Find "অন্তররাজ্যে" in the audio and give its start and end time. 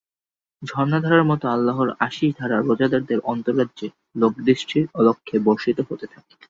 3.25-3.87